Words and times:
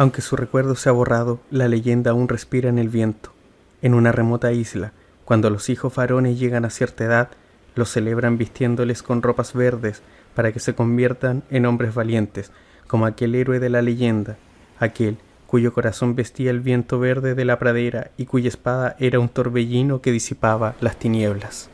Aunque 0.00 0.22
su 0.22 0.34
recuerdo 0.34 0.76
se 0.76 0.88
ha 0.88 0.92
borrado, 0.92 1.40
la 1.50 1.68
leyenda 1.68 2.12
aún 2.12 2.26
respira 2.26 2.70
en 2.70 2.78
el 2.78 2.88
viento. 2.88 3.34
En 3.82 3.92
una 3.92 4.12
remota 4.12 4.50
isla, 4.50 4.94
cuando 5.26 5.50
los 5.50 5.68
hijos 5.68 5.94
varones 5.94 6.38
llegan 6.38 6.64
a 6.64 6.70
cierta 6.70 7.04
edad, 7.04 7.28
los 7.74 7.90
celebran 7.90 8.38
vistiéndoles 8.38 9.02
con 9.02 9.20
ropas 9.20 9.52
verdes 9.52 10.00
para 10.34 10.52
que 10.52 10.58
se 10.58 10.74
conviertan 10.74 11.42
en 11.50 11.66
hombres 11.66 11.94
valientes, 11.94 12.50
como 12.86 13.04
aquel 13.04 13.34
héroe 13.34 13.60
de 13.60 13.68
la 13.68 13.82
leyenda, 13.82 14.38
aquel 14.78 15.18
cuyo 15.46 15.74
corazón 15.74 16.14
vestía 16.14 16.50
el 16.50 16.60
viento 16.60 16.98
verde 16.98 17.34
de 17.34 17.44
la 17.44 17.58
pradera 17.58 18.10
y 18.16 18.24
cuya 18.24 18.48
espada 18.48 18.96
era 19.00 19.20
un 19.20 19.28
torbellino 19.28 20.00
que 20.00 20.12
disipaba 20.12 20.76
las 20.80 20.96
tinieblas. 20.98 21.68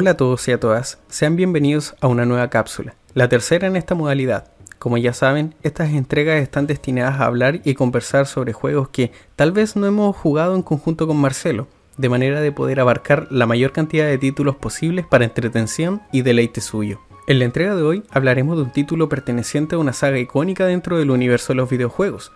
Hola 0.00 0.12
a 0.12 0.16
todos 0.16 0.48
y 0.48 0.52
a 0.52 0.58
todas, 0.58 0.98
sean 1.08 1.36
bienvenidos 1.36 1.94
a 2.00 2.06
una 2.06 2.24
nueva 2.24 2.48
cápsula, 2.48 2.94
la 3.12 3.28
tercera 3.28 3.66
en 3.66 3.76
esta 3.76 3.94
modalidad. 3.94 4.50
Como 4.78 4.96
ya 4.96 5.12
saben, 5.12 5.54
estas 5.62 5.90
entregas 5.90 6.40
están 6.40 6.66
destinadas 6.66 7.20
a 7.20 7.26
hablar 7.26 7.60
y 7.64 7.74
conversar 7.74 8.26
sobre 8.26 8.54
juegos 8.54 8.88
que 8.88 9.12
tal 9.36 9.52
vez 9.52 9.76
no 9.76 9.86
hemos 9.86 10.16
jugado 10.16 10.54
en 10.54 10.62
conjunto 10.62 11.06
con 11.06 11.18
Marcelo, 11.18 11.68
de 11.98 12.08
manera 12.08 12.40
de 12.40 12.50
poder 12.50 12.80
abarcar 12.80 13.26
la 13.30 13.44
mayor 13.44 13.72
cantidad 13.72 14.06
de 14.06 14.16
títulos 14.16 14.56
posibles 14.56 15.04
para 15.04 15.26
entretención 15.26 16.00
y 16.12 16.22
deleite 16.22 16.62
suyo. 16.62 16.98
En 17.26 17.38
la 17.38 17.44
entrega 17.44 17.76
de 17.76 17.82
hoy 17.82 18.02
hablaremos 18.10 18.56
de 18.56 18.62
un 18.62 18.72
título 18.72 19.10
perteneciente 19.10 19.74
a 19.74 19.78
una 19.78 19.92
saga 19.92 20.18
icónica 20.18 20.64
dentro 20.64 20.96
del 20.96 21.10
universo 21.10 21.52
de 21.52 21.58
los 21.58 21.68
videojuegos, 21.68 22.32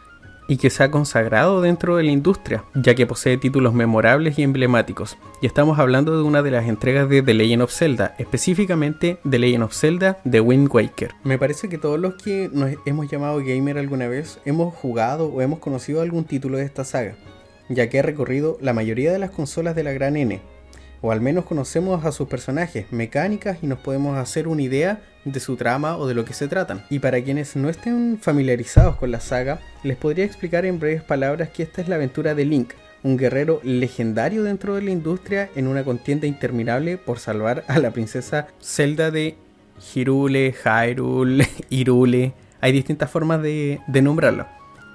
y 0.47 0.56
que 0.56 0.70
se 0.70 0.83
ha 0.83 0.91
consagrado 0.91 1.61
dentro 1.61 1.97
de 1.97 2.05
la 2.05 2.11
industria, 2.11 2.64
ya 2.75 2.95
que 2.95 3.06
posee 3.06 3.37
títulos 3.37 3.75
memorables 3.75 4.39
y 4.39 4.42
emblemáticos. 4.42 5.17
Y 5.41 5.47
estamos 5.47 5.78
hablando 5.78 6.17
de 6.17 6.23
una 6.23 6.42
de 6.42 6.51
las 6.51 6.69
entregas 6.69 7.09
de 7.09 7.23
The 7.23 7.34
Legend 7.34 7.62
of 7.62 7.73
Zelda, 7.73 8.14
específicamente 8.19 9.19
The 9.28 9.39
Legend 9.39 9.64
of 9.64 9.75
Zelda 9.75 10.19
The 10.31 10.41
Wind 10.41 10.69
Waker. 10.73 11.12
Me 11.25 11.39
parece 11.39 11.69
que 11.69 11.78
todos 11.78 11.98
los 11.98 12.14
que 12.14 12.51
nos 12.53 12.70
hemos 12.84 13.11
llamado 13.11 13.39
gamer 13.39 13.78
alguna 13.78 14.09
vez 14.09 14.39
hemos 14.45 14.75
jugado 14.75 15.28
o 15.28 15.41
hemos 15.41 15.59
conocido 15.59 16.03
algún 16.03 16.25
título 16.25 16.58
de 16.58 16.64
esta 16.64 16.84
saga, 16.84 17.14
ya 17.69 17.89
que 17.89 17.98
ha 17.98 18.03
recorrido 18.03 18.58
la 18.61 18.73
mayoría 18.73 19.12
de 19.12 19.19
las 19.19 19.31
consolas 19.31 19.75
de 19.75 19.84
la 19.84 19.92
gran 19.92 20.17
N, 20.17 20.41
o 21.05 21.13
al 21.13 21.21
menos 21.21 21.45
conocemos 21.45 22.03
a 22.07 22.13
sus 22.13 22.29
personajes, 22.29 22.87
mecánicas 22.91 23.59
y 23.61 23.67
nos 23.67 23.79
podemos 23.79 24.17
hacer 24.17 24.49
una 24.49 24.63
idea 24.63 25.03
de 25.27 25.39
su 25.39 25.55
trama 25.55 25.99
o 25.99 26.07
de 26.07 26.15
lo 26.15 26.25
que 26.25 26.33
se 26.33 26.49
tratan. 26.49 26.83
Y 26.89 26.99
para 26.99 27.23
quienes 27.23 27.57
no 27.57 27.69
estén 27.69 28.17
familiarizados 28.19 28.97
con 28.97 29.11
la 29.11 29.21
saga, 29.21 29.61
les 29.83 29.99
podría 29.99 30.25
explicar 30.25 30.65
en 30.65 30.79
breves 30.79 31.03
palabras 31.03 31.51
que 31.51 31.63
esta 31.63 31.83
es 31.83 31.89
la 31.89 31.97
aventura 31.97 32.35
de 32.35 32.47
Link, 32.47 32.73
un 33.03 33.19
guerrero 33.19 33.61
legendario 33.63 34.45
dentro 34.45 34.77
de 34.77 34.81
la 34.81 34.93
industria 34.93 35.51
en 35.55 35.67
una 35.67 35.85
contienda 35.85 36.27
interminable 36.27 36.97
por 36.97 37.19
salvar 37.19 37.65
a 37.69 37.79
la 37.81 37.91
princesa 37.91 38.47
Zelda 38.63 39.11
de 39.11 39.37
Hirule, 39.95 40.55
Hyrule, 40.55 41.47
Irule. 41.69 42.33
Hay 42.63 42.73
distintas 42.73 43.11
formas 43.11 43.43
de, 43.43 43.79
de 43.89 44.01
nombrarlo. 44.01 44.47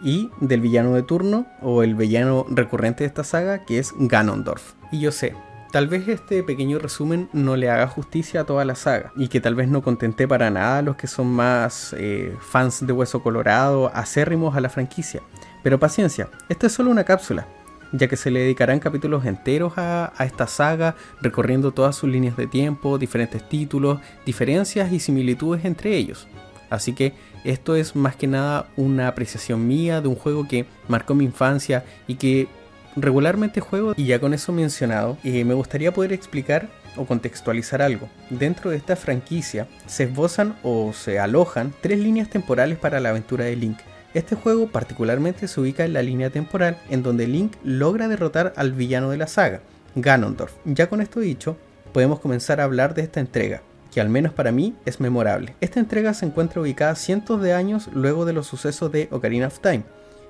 Y 0.04 0.32
del 0.42 0.62
villano 0.62 0.96
de 0.96 1.04
turno 1.04 1.46
o 1.62 1.84
el 1.84 1.94
villano 1.94 2.48
recurrente 2.50 3.04
de 3.04 3.10
esta 3.10 3.24
saga 3.24 3.64
que 3.64 3.78
es 3.78 3.94
Ganondorf. 4.00 4.74
Y 4.92 5.02
yo 5.02 5.12
sé, 5.12 5.36
Tal 5.72 5.88
vez 5.88 6.08
este 6.08 6.42
pequeño 6.42 6.80
resumen 6.80 7.30
no 7.32 7.56
le 7.56 7.70
haga 7.70 7.86
justicia 7.86 8.42
a 8.42 8.44
toda 8.44 8.66
la 8.66 8.74
saga 8.74 9.14
y 9.16 9.28
que 9.28 9.40
tal 9.40 9.54
vez 9.54 9.68
no 9.68 9.84
contente 9.84 10.28
para 10.28 10.50
nada 10.50 10.80
a 10.80 10.82
los 10.82 10.96
que 10.96 11.06
son 11.06 11.28
más 11.28 11.94
eh, 11.96 12.36
fans 12.42 12.88
de 12.88 12.92
Hueso 12.92 13.22
Colorado, 13.22 13.92
acérrimos 13.94 14.56
a 14.56 14.62
la 14.62 14.70
franquicia. 14.70 15.22
Pero 15.62 15.80
paciencia, 15.80 16.28
esta 16.50 16.66
es 16.66 16.74
solo 16.74 16.90
una 16.90 17.04
cápsula, 17.04 17.46
ya 17.92 18.08
que 18.08 18.18
se 18.18 18.32
le 18.32 18.40
dedicarán 18.40 18.80
capítulos 18.80 19.26
enteros 19.26 19.78
a, 19.78 20.12
a, 20.18 20.26
esta 20.26 20.48
saga, 20.48 20.96
recorriendo 21.22 21.72
todas 21.72 21.96
sus 21.96 22.10
líneas 22.10 22.36
de 22.36 22.48
tiempo, 22.48 22.98
diferentes 22.98 23.48
títulos, 23.48 24.00
diferencias 24.26 24.92
y 24.92 25.00
similitudes 25.00 25.66
entre 25.66 25.96
ellos. 25.96 26.28
Así 26.72 26.94
que 26.94 27.14
esto 27.44 27.76
es 27.76 27.96
más 27.96 28.16
que 28.16 28.26
nada 28.26 28.68
una 28.76 29.08
apreciación 29.08 29.68
mía 29.68 30.02
de 30.02 30.08
un 30.08 30.16
juego 30.16 30.48
que 30.48 30.66
marcó 30.88 31.14
mi 31.14 31.26
infancia 31.26 31.86
y 32.08 32.16
que 32.16 32.48
regularmente 32.96 33.62
juego 33.62 33.94
y 33.96 34.06
ya 34.06 34.20
con 34.20 34.34
eso 34.34 34.52
mencionado, 34.52 35.18
eh, 35.24 35.44
me 35.46 35.54
gustaría 35.54 35.94
poder 35.94 36.14
explicar 36.14 36.70
o 36.96 37.06
contextualizar 37.06 37.82
algo. 37.82 38.10
Dentro 38.30 38.72
de 38.72 38.78
esta 38.78 38.96
franquicia 38.96 39.68
se 39.86 40.04
esbozan 40.04 40.56
o 40.64 40.94
se 40.94 41.20
alojan 41.20 41.74
tres 41.82 42.00
líneas 42.00 42.30
temporales 42.30 42.78
para 42.78 43.00
la 43.00 43.10
aventura 43.10 43.46
de 43.46 43.56
Link. 43.56 43.78
Este 44.14 44.36
juego 44.36 44.68
particularmente 44.68 45.48
se 45.48 45.62
ubica 45.62 45.86
en 45.86 45.94
la 45.94 46.02
línea 46.02 46.32
temporal 46.32 46.78
en 46.90 47.04
donde 47.04 47.28
Link 47.28 47.54
logra 47.64 48.08
derrotar 48.08 48.54
al 48.56 48.74
villano 48.74 49.12
de 49.12 49.18
la 49.18 49.28
saga, 49.28 49.62
Ganondorf. 49.96 50.54
Ya 50.66 50.90
con 50.90 51.02
esto 51.02 51.20
dicho, 51.20 51.58
podemos 51.94 52.20
comenzar 52.20 52.60
a 52.60 52.64
hablar 52.64 52.96
de 52.96 53.04
esta 53.04 53.20
entrega, 53.20 53.62
que 53.94 54.02
al 54.02 54.10
menos 54.10 54.34
para 54.34 54.52
mí 54.52 54.76
es 54.86 55.00
memorable. 55.00 55.56
Esta 55.62 55.80
entrega 55.80 56.14
se 56.14 56.26
encuentra 56.26 56.62
ubicada 56.62 56.96
cientos 56.96 57.42
de 57.42 57.54
años 57.54 57.90
luego 57.94 58.26
de 58.26 58.34
los 58.34 58.48
sucesos 58.48 58.92
de 58.92 59.08
Ocarina 59.12 59.48
of 59.48 59.60
Time, 59.60 59.84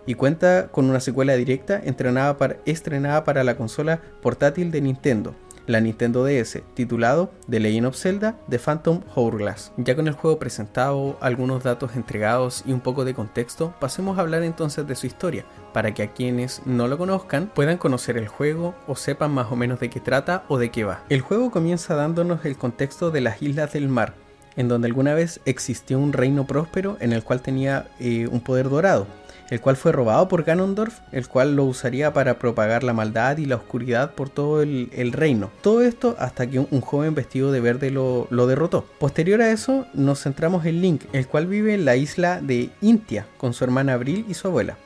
y 0.09 0.15
cuenta 0.15 0.69
con 0.71 0.89
una 0.89 1.01
secuela 1.01 1.35
directa 1.35 1.83
estrenada 1.85 3.23
para 3.23 3.43
la 3.43 3.55
consola 3.55 4.01
portátil 4.23 4.71
de 4.71 4.81
Nintendo, 4.81 5.35
la 5.67 5.81
Nintendo 5.81 6.25
DS, 6.25 6.63
titulado 6.73 7.29
The 7.47 7.59
Legend 7.59 7.85
of 7.85 7.95
Zelda 7.95 8.35
The 8.49 8.57
Phantom 8.57 9.01
Hourglass. 9.13 9.71
Ya 9.77 9.95
con 9.95 10.07
el 10.07 10.15
juego 10.15 10.39
presentado, 10.39 11.15
algunos 11.21 11.63
datos 11.63 11.95
entregados 11.95 12.63
y 12.65 12.71
un 12.71 12.79
poco 12.79 13.05
de 13.05 13.13
contexto, 13.13 13.75
pasemos 13.79 14.17
a 14.17 14.21
hablar 14.21 14.41
entonces 14.41 14.87
de 14.87 14.95
su 14.95 15.05
historia, 15.05 15.45
para 15.73 15.93
que 15.93 16.01
a 16.01 16.11
quienes 16.11 16.63
no 16.65 16.87
lo 16.87 16.97
conozcan 16.97 17.45
puedan 17.53 17.77
conocer 17.77 18.17
el 18.17 18.27
juego 18.27 18.73
o 18.87 18.95
sepan 18.95 19.31
más 19.31 19.51
o 19.51 19.55
menos 19.55 19.79
de 19.79 19.91
qué 19.91 19.99
trata 19.99 20.43
o 20.47 20.57
de 20.57 20.71
qué 20.71 20.85
va. 20.85 21.03
El 21.09 21.21
juego 21.21 21.51
comienza 21.51 21.93
dándonos 21.93 22.45
el 22.45 22.57
contexto 22.57 23.11
de 23.11 23.21
las 23.21 23.43
Islas 23.43 23.73
del 23.73 23.89
Mar, 23.89 24.15
en 24.55 24.69
donde 24.69 24.87
alguna 24.87 25.13
vez 25.13 25.39
existió 25.45 25.99
un 25.99 26.13
reino 26.13 26.47
próspero 26.47 26.97
en 26.99 27.13
el 27.13 27.23
cual 27.23 27.43
tenía 27.43 27.85
eh, 27.99 28.27
un 28.27 28.39
poder 28.41 28.69
dorado 28.69 29.05
el 29.49 29.61
cual 29.61 29.75
fue 29.75 29.91
robado 29.91 30.27
por 30.27 30.43
Ganondorf, 30.43 30.99
el 31.11 31.27
cual 31.27 31.55
lo 31.55 31.65
usaría 31.65 32.13
para 32.13 32.39
propagar 32.39 32.83
la 32.83 32.93
maldad 32.93 33.37
y 33.37 33.45
la 33.45 33.55
oscuridad 33.55 34.13
por 34.13 34.29
todo 34.29 34.61
el, 34.61 35.11
reino. 35.11 35.51
Todo 35.61 35.81
esto 35.81 36.15
hasta 36.19 36.47
que 36.47 36.59
un, 36.59 36.81
joven 36.81 37.15
vestido 37.15 37.51
de 37.51 37.59
verde 37.59 37.91
lo, 37.91 38.27
lo, 38.29 38.47
derrotó. 38.47 38.85
Posterior 38.99 39.41
a 39.41 39.51
eso 39.51 39.87
nos 39.93 40.21
centramos 40.21 40.65
en 40.65 40.81
Link, 40.81 41.03
el 41.13 41.27
cual 41.27 41.47
vive 41.47 41.73
en 41.73 41.85
la 41.85 41.95
isla 41.95 42.41
de 42.41 42.69
Intia 42.81 43.25
con 43.37 43.53
su 43.53 43.63
hermana 43.63 43.93
Abril 43.93 44.25
y 44.27 44.33
su 44.33 44.47
abuela. 44.47 44.77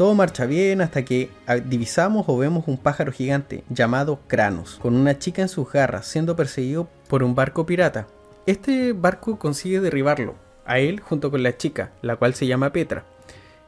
Todo 0.00 0.14
marcha 0.14 0.46
bien 0.46 0.80
hasta 0.80 1.04
que 1.04 1.28
divisamos 1.66 2.24
o 2.26 2.38
vemos 2.38 2.64
un 2.68 2.78
pájaro 2.78 3.12
gigante 3.12 3.64
llamado 3.68 4.20
Kranos, 4.28 4.78
con 4.80 4.94
una 4.94 5.18
chica 5.18 5.42
en 5.42 5.50
sus 5.50 5.70
garras 5.70 6.06
siendo 6.06 6.36
perseguido 6.36 6.88
por 7.06 7.22
un 7.22 7.34
barco 7.34 7.66
pirata. 7.66 8.06
Este 8.46 8.94
barco 8.94 9.38
consigue 9.38 9.80
derribarlo, 9.80 10.36
a 10.64 10.78
él 10.78 11.00
junto 11.00 11.30
con 11.30 11.42
la 11.42 11.56
chica, 11.58 11.92
la 12.00 12.16
cual 12.16 12.32
se 12.34 12.46
llama 12.46 12.72
Petra. 12.72 13.04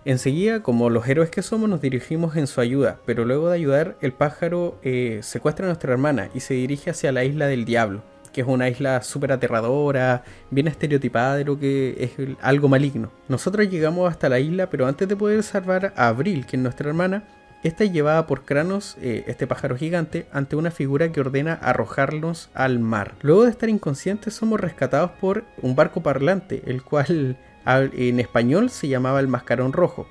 Enseguida, 0.04 0.64
como 0.64 0.90
los 0.90 1.06
héroes 1.06 1.30
que 1.30 1.42
somos, 1.42 1.70
nos 1.70 1.80
dirigimos 1.80 2.34
en 2.36 2.48
su 2.48 2.60
ayuda, 2.60 2.98
pero 3.06 3.24
luego 3.24 3.48
de 3.48 3.54
ayudar, 3.54 3.96
el 4.00 4.12
pájaro 4.12 4.76
eh, 4.82 5.20
secuestra 5.22 5.66
a 5.66 5.68
nuestra 5.68 5.92
hermana 5.92 6.28
y 6.34 6.40
se 6.40 6.54
dirige 6.54 6.90
hacia 6.90 7.12
la 7.12 7.22
isla 7.22 7.46
del 7.46 7.64
diablo, 7.64 8.02
que 8.32 8.41
es 8.41 8.46
una 8.48 8.68
isla 8.68 9.00
súper 9.02 9.30
aterradora, 9.30 10.24
bien 10.50 10.66
estereotipada 10.66 11.36
de 11.36 11.44
lo 11.44 11.56
que 11.56 11.96
es 12.00 12.36
algo 12.41 12.68
maligno. 12.68 13.12
Nosotros 13.28 13.70
llegamos 13.70 14.10
hasta 14.10 14.28
la 14.28 14.41
isla, 14.41 14.68
pero 14.70 14.88
antes 14.88 15.08
de 15.08 15.14
poder 15.14 15.41
salvar 15.44 15.92
a 15.96 16.08
Abril, 16.08 16.46
que 16.46 16.56
es 16.56 16.62
nuestra 16.62 16.88
hermana, 16.88 17.22
esta 17.62 17.84
es 17.84 17.92
llevada 17.92 18.26
por 18.26 18.44
Kranos, 18.44 18.96
eh, 19.00 19.22
este 19.28 19.46
pájaro 19.46 19.76
gigante, 19.76 20.26
ante 20.32 20.56
una 20.56 20.72
figura 20.72 21.12
que 21.12 21.20
ordena 21.20 21.54
arrojarnos 21.54 22.50
al 22.54 22.80
mar. 22.80 23.14
Luego 23.20 23.44
de 23.44 23.50
estar 23.50 23.68
inconscientes, 23.68 24.34
somos 24.34 24.58
rescatados 24.58 25.12
por 25.12 25.44
un 25.62 25.76
barco 25.76 26.02
parlante, 26.02 26.64
el 26.66 26.82
cual 26.82 27.36
en 27.66 28.20
español 28.20 28.70
se 28.70 28.88
llamaba 28.88 29.20
el 29.20 29.28
Mascarón 29.28 29.72
Rojo, 29.72 30.06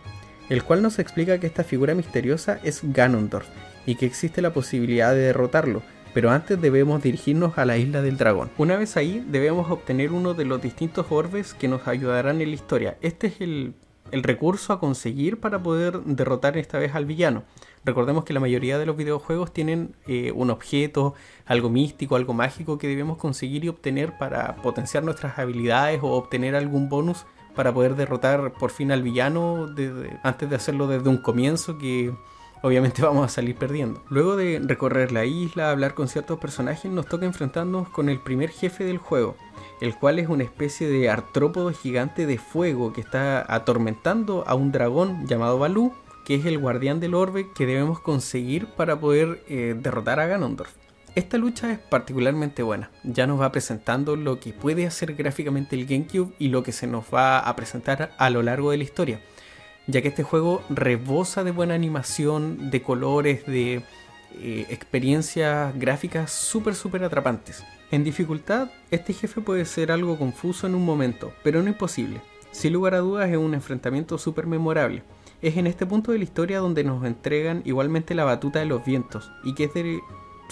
el 0.50 0.64
cual 0.64 0.82
nos 0.82 1.00
explica 1.00 1.40
que 1.40 1.48
esta 1.48 1.64
figura 1.64 1.96
misteriosa 1.96 2.60
es 2.64 2.82
Ganondorf 2.84 3.48
y 3.86 3.96
que 3.96 4.06
existe 4.06 4.42
la 4.42 4.54
posibilidad 4.54 5.14
de 5.14 5.22
derrotarlo, 5.22 5.82
pero 6.14 6.32
antes 6.32 6.60
debemos 6.62 7.02
dirigirnos 7.02 7.58
a 7.58 7.66
la 7.66 7.78
isla 7.78 8.02
del 8.02 8.18
dragón. 8.18 8.50
Una 8.58 8.78
vez 8.78 8.98
ahí 8.98 9.24
debemos 9.28 9.72
obtener 9.72 10.12
uno 10.12 10.34
de 10.34 10.46
los 10.46 10.62
distintos 10.62 11.08
orbes 11.10 11.54
que 11.54 11.68
nos 11.68 11.88
ayudarán 11.88 12.42
en 12.42 12.50
la 12.50 12.56
historia. 12.56 12.98
Este 13.02 13.28
es 13.28 13.42
el, 13.42 13.76
recurso 14.12 14.74
a 14.74 14.80
conseguir 14.82 15.40
para 15.40 15.64
poder 15.64 16.02
derrotar 16.02 16.58
esta 16.58 16.78
vez 16.78 16.96
al 16.96 17.06
villano. 17.06 17.44
Recordemos 17.86 18.26
que 18.26 18.34
la 18.34 18.42
mayoría 18.42 18.78
de 18.78 18.86
los 18.86 18.98
videojuegos 18.98 19.54
tienen 19.54 19.96
eh, 20.06 20.34
un 20.36 20.50
objeto, 20.50 21.14
algo 21.46 21.70
místico, 21.70 22.18
algo 22.18 22.34
mágico 22.34 22.78
que 22.78 22.90
debemos 22.90 23.18
conseguir 23.18 23.64
y 23.64 23.70
obtener 23.70 24.18
para 24.18 24.58
potenciar 24.58 25.06
nuestras 25.06 25.40
habilidades 25.40 26.02
o 26.04 26.10
obtener 26.10 26.56
algún 26.56 26.90
bonus 26.90 27.26
para 27.56 27.74
poder 27.74 27.96
derrotar 27.96 28.54
por 28.54 28.72
fin 28.72 28.92
al 28.92 29.04
villano 29.04 29.68
antes 30.24 30.50
de 30.50 30.56
hacerlo 30.56 30.88
desde 30.88 31.10
un 31.10 31.18
comienzo 31.18 31.78
que 31.78 32.14
obviamente 32.62 33.02
vamos 33.02 33.26
a 33.26 33.30
salir 33.30 33.56
perdiendo. 33.56 34.02
Luego 34.10 34.36
de 34.36 34.62
recorrer 34.64 35.12
la 35.12 35.26
isla, 35.26 35.72
hablar 35.72 35.94
con 35.94 36.08
ciertos 36.08 36.40
personajes, 36.40 36.92
nos 36.92 37.08
toca 37.08 37.26
enfrentarnos 37.26 37.90
con 37.90 38.10
el 38.10 38.20
primer 38.20 38.50
jefe 38.50 38.84
del 38.84 38.98
juego, 38.98 39.36
el 39.80 39.96
cual 39.96 40.20
es 40.20 40.30
una 40.30 40.44
especie 40.44 40.88
de 40.88 41.10
artrópodo 41.10 41.72
gigante 41.72 42.26
de 42.26 42.38
fuego 42.38 42.94
que 42.94 43.02
está 43.02 43.46
atormentando 43.54 44.44
a 44.48 44.56
un 44.56 44.72
dragón 44.72 45.28
llamado 45.28 45.60
Balú, 45.60 45.94
que 46.26 46.36
es 46.36 46.46
el 46.46 46.60
guardián 46.60 47.00
del 47.00 47.16
orbe 47.16 47.50
que 47.54 47.66
debemos 47.66 48.00
conseguir 48.00 48.68
para 48.68 49.00
poder 49.00 49.44
eh, 49.48 49.76
derrotar 49.78 50.20
a 50.20 50.28
Ganondorf. 50.28 50.72
Esta 51.14 51.38
lucha 51.38 51.70
es 51.74 51.78
particularmente 51.78 52.64
buena, 52.64 52.90
ya 53.04 53.28
nos 53.28 53.42
va 53.42 53.52
presentando 53.52 54.16
lo 54.16 54.40
que 54.40 54.54
puede 54.54 54.88
hacer 54.88 55.14
gráficamente 55.14 55.76
el 55.76 55.86
GameCube 55.86 56.34
y 56.40 56.48
lo 56.48 56.64
que 56.64 56.72
se 56.72 56.88
nos 56.88 57.04
va 57.14 57.40
a 57.40 57.54
presentar 57.58 58.14
a 58.18 58.30
lo 58.30 58.42
largo 58.44 58.72
de 58.72 58.78
la 58.78 58.86
historia, 58.86 59.20
ya 59.88 60.02
que 60.02 60.08
este 60.08 60.24
juego 60.24 60.64
rebosa 60.70 61.44
de 61.44 61.52
buena 61.52 61.74
animación, 61.74 62.70
de 62.72 62.82
colores, 62.82 63.46
de 63.46 63.84
eh, 64.40 64.66
experiencias 64.70 65.78
gráficas 65.78 66.32
súper 66.32 66.76
súper 66.76 67.04
atrapantes. 67.04 67.62
En 67.92 68.06
dificultad, 68.06 68.70
este 68.90 69.12
jefe 69.12 69.42
puede 69.42 69.66
ser 69.66 69.92
algo 69.92 70.18
confuso 70.18 70.66
en 70.66 70.76
un 70.76 70.86
momento, 70.86 71.34
pero 71.44 71.62
no 71.62 71.68
imposible. 71.68 72.22
Sin 72.52 72.72
lugar 72.72 72.94
a 72.94 73.00
dudas 73.00 73.30
es 73.30 73.36
un 73.36 73.54
enfrentamiento 73.54 74.18
súper 74.18 74.48
memorable. 74.48 75.04
Es 75.42 75.58
en 75.58 75.68
este 75.68 75.86
punto 75.86 76.14
de 76.14 76.20
la 76.20 76.24
historia 76.24 76.60
donde 76.60 76.86
nos 76.86 77.04
entregan 77.04 77.64
igualmente 77.66 78.16
la 78.16 78.24
batuta 78.24 78.60
de 78.60 78.66
los 78.66 78.86
vientos, 78.86 79.30
y 79.44 79.56
que 79.56 79.66
es 79.66 79.74
de 79.74 80.00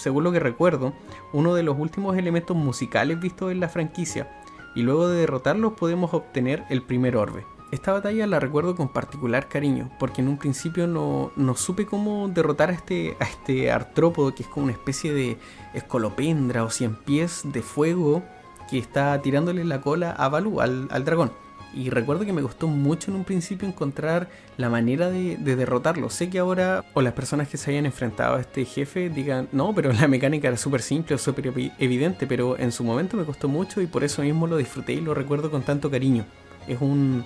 según 0.00 0.24
lo 0.24 0.32
que 0.32 0.40
recuerdo, 0.40 0.92
uno 1.32 1.54
de 1.54 1.62
los 1.62 1.78
últimos 1.78 2.16
elementos 2.16 2.56
musicales 2.56 3.20
vistos 3.20 3.52
en 3.52 3.60
la 3.60 3.68
franquicia, 3.68 4.28
y 4.74 4.82
luego 4.82 5.08
de 5.08 5.20
derrotarlos 5.20 5.74
podemos 5.74 6.14
obtener 6.14 6.64
el 6.70 6.82
primer 6.82 7.16
orbe. 7.16 7.44
Esta 7.70 7.92
batalla 7.92 8.26
la 8.26 8.40
recuerdo 8.40 8.74
con 8.74 8.88
particular 8.88 9.48
cariño, 9.48 9.90
porque 10.00 10.22
en 10.22 10.28
un 10.28 10.38
principio 10.38 10.88
no, 10.88 11.30
no 11.36 11.54
supe 11.54 11.86
cómo 11.86 12.28
derrotar 12.28 12.70
a 12.70 12.72
este, 12.72 13.16
a 13.20 13.24
este 13.24 13.70
artrópodo, 13.70 14.34
que 14.34 14.42
es 14.42 14.48
como 14.48 14.64
una 14.64 14.72
especie 14.72 15.12
de 15.12 15.38
escolopendra 15.72 16.64
o 16.64 16.70
cien 16.70 16.96
pies 16.96 17.42
de 17.44 17.62
fuego 17.62 18.24
que 18.68 18.78
está 18.78 19.20
tirándole 19.22 19.64
la 19.64 19.80
cola 19.80 20.10
a 20.10 20.28
Balú, 20.28 20.60
al, 20.60 20.88
al 20.90 21.04
dragón. 21.04 21.32
Y 21.72 21.90
recuerdo 21.90 22.24
que 22.24 22.32
me 22.32 22.42
costó 22.42 22.66
mucho 22.66 23.10
en 23.10 23.16
un 23.16 23.24
principio 23.24 23.68
encontrar 23.68 24.28
la 24.56 24.68
manera 24.68 25.08
de, 25.08 25.36
derrotarlo. 25.36 26.10
Sé 26.10 26.28
que 26.28 26.38
ahora, 26.38 26.84
o 26.94 27.00
las 27.00 27.12
personas 27.12 27.48
que 27.48 27.56
se 27.56 27.70
hayan 27.70 27.86
enfrentado 27.86 28.36
a 28.36 28.40
este 28.40 28.64
jefe 28.64 29.08
digan, 29.08 29.48
no, 29.52 29.74
pero 29.74 29.92
la 29.92 30.08
mecánica 30.08 30.48
era 30.48 30.56
súper 30.56 30.82
simple 30.82 31.14
o 31.14 31.18
súper 31.18 31.52
evidente, 31.78 32.26
pero 32.26 32.58
en 32.58 32.72
su 32.72 32.82
momento 32.82 33.16
me 33.16 33.24
costó 33.24 33.48
mucho 33.48 33.80
y 33.80 33.86
por 33.86 34.02
eso 34.02 34.22
mismo 34.22 34.46
lo 34.46 34.56
disfruté 34.56 34.94
y 34.94 35.00
lo 35.00 35.14
recuerdo 35.14 35.50
con 35.50 35.62
tanto 35.62 35.90
cariño. 35.90 36.24
Es 36.66 36.80
un, 36.80 37.24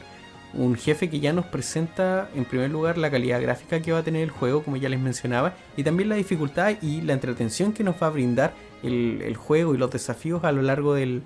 un 0.52 0.76
jefe 0.76 1.08
que 1.08 1.20
ya 1.20 1.32
nos 1.32 1.46
presenta 1.46 2.28
en 2.34 2.44
primer 2.44 2.70
lugar 2.70 2.98
la 2.98 3.10
calidad 3.10 3.40
gráfica 3.40 3.80
que 3.80 3.92
va 3.92 4.00
a 4.00 4.04
tener 4.04 4.22
el 4.22 4.30
juego, 4.30 4.62
como 4.62 4.76
ya 4.76 4.90
les 4.90 5.00
mencionaba, 5.00 5.54
y 5.76 5.84
también 5.84 6.10
la 6.10 6.16
dificultad 6.16 6.74
y 6.82 7.00
la 7.00 7.14
entretención 7.14 7.72
que 7.72 7.82
nos 7.82 7.96
va 8.02 8.08
a 8.08 8.10
brindar 8.10 8.52
el, 8.82 9.22
el 9.22 9.36
juego 9.36 9.74
y 9.74 9.78
los 9.78 9.90
desafíos 9.90 10.44
a 10.44 10.52
lo 10.52 10.60
largo 10.60 10.94
del, 10.94 11.22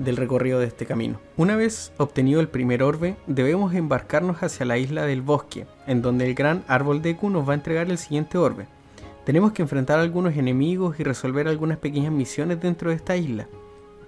del 0.00 0.16
recorrido 0.16 0.58
de 0.58 0.66
este 0.66 0.86
camino. 0.86 1.20
Una 1.36 1.56
vez 1.56 1.92
obtenido 1.98 2.40
el 2.40 2.48
primer 2.48 2.82
orbe, 2.82 3.16
debemos 3.26 3.74
embarcarnos 3.74 4.42
hacia 4.42 4.66
la 4.66 4.78
isla 4.78 5.04
del 5.04 5.22
bosque, 5.22 5.66
en 5.86 6.02
donde 6.02 6.26
el 6.26 6.34
gran 6.34 6.64
árbol 6.66 7.02
de 7.02 7.16
Q 7.16 7.30
nos 7.30 7.46
va 7.46 7.52
a 7.52 7.56
entregar 7.56 7.90
el 7.90 7.98
siguiente 7.98 8.38
orbe. 8.38 8.66
Tenemos 9.24 9.52
que 9.52 9.62
enfrentar 9.62 9.98
a 9.98 10.02
algunos 10.02 10.36
enemigos 10.36 10.98
y 10.98 11.04
resolver 11.04 11.46
algunas 11.46 11.78
pequeñas 11.78 12.12
misiones 12.12 12.60
dentro 12.60 12.90
de 12.90 12.96
esta 12.96 13.16
isla, 13.16 13.46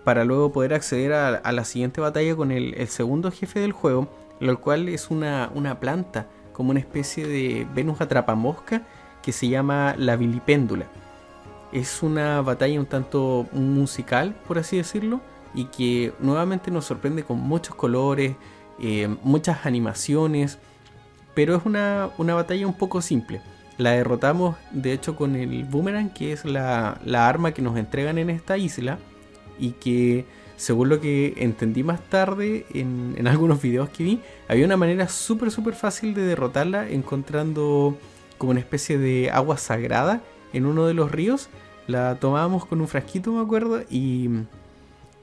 para 0.05 0.25
luego 0.25 0.50
poder 0.50 0.75
acceder 0.75 1.12
a, 1.12 1.53
la 1.53 1.65
siguiente 1.65 2.00
batalla 2.00 2.35
con 2.35 2.50
el, 2.50 2.88
segundo 2.88 3.31
jefe 3.31 3.61
del 3.61 3.73
juego, 3.73 4.09
lo 4.41 4.61
cual 4.61 4.88
es 4.88 5.11
una, 5.11 5.50
una 5.55 5.79
planta, 5.79 6.27
como 6.53 6.71
una 6.71 6.81
especie 6.81 7.27
de 7.27 7.67
Venus 7.75 8.00
atrapamosca 8.00 8.83
que 9.23 9.33
se 9.33 9.49
llama 9.49 9.95
la 9.97 10.17
vilipéndula. 10.17 10.87
Es 11.73 12.03
una 12.03 12.43
batalla 12.43 12.81
un 12.81 12.87
tanto 12.87 13.47
musical, 13.53 14.35
por 14.47 14.59
así 14.59 14.77
decirlo, 14.77 15.21
y 15.54 15.66
que 15.66 16.12
nuevamente 16.20 16.70
nos 16.70 16.84
sorprende 16.84 17.25
con 17.25 17.38
muchos 17.38 17.75
colores, 17.75 18.37
eh, 18.81 19.14
muchas 19.22 19.66
animaciones, 19.66 20.58
pero 21.34 21.56
es 21.56 21.64
una, 21.64 22.10
batalla 22.19 22.66
un 22.66 22.75
poco 22.75 23.02
simple. 23.02 23.40
La 23.78 23.93
derrotamos 23.93 24.56
de 24.70 24.93
hecho 24.93 25.16
con 25.16 25.34
el 25.37 25.64
boomerang, 25.64 26.12
que 26.12 26.32
es 26.32 26.44
la, 26.44 26.99
arma 27.14 27.52
que 27.52 27.62
nos 27.62 27.76
entregan 27.76 28.19
en 28.19 28.31
esta 28.31 28.56
isla 28.58 28.99
y 29.58 29.72
que 29.72 30.26
según 30.56 30.88
lo 30.88 31.00
que 31.00 31.34
entendí 31.38 31.82
más 31.82 32.00
tarde 32.08 32.66
en, 32.72 33.14
en 33.16 33.26
algunos 33.28 33.60
videos 33.60 33.88
que 33.90 34.04
vi, 34.04 34.20
había 34.49 34.66
una 34.66 34.76
manera 34.76 35.08
súper 35.08 35.50
súper 35.50 35.75
fácil 35.75 36.14
de 36.14 36.22
derrotarla 36.22 36.88
encontrando 36.88 37.96
como 38.38 38.50
una 38.50 38.60
especie 38.60 38.99
de 38.99 39.31
agua 39.31 39.56
sagrada 39.56 40.22
en 40.52 40.66
uno 40.66 40.87
de 40.87 40.94
los 40.94 41.10
ríos. 41.10 41.49
La 41.87 42.16
tomábamos 42.16 42.66
con 42.66 42.81
un 42.81 42.88
frasquito, 42.88 43.32
me 43.32 43.40
acuerdo, 43.40 43.82
y 43.90 44.28